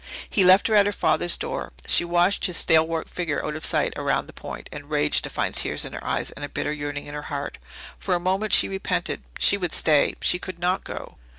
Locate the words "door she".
1.37-2.03